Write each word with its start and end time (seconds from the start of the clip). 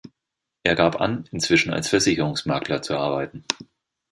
Er 0.63 0.73
gab 0.73 0.99
an, 0.99 1.25
inzwischen 1.31 1.71
als 1.71 1.87
Versicherungsmakler 1.89 2.81
zu 2.81 2.97
arbeiten. 2.97 3.45